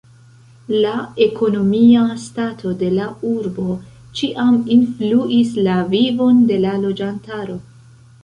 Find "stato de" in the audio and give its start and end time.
2.21-2.89